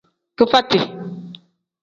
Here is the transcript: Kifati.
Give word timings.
Kifati. 0.37 0.79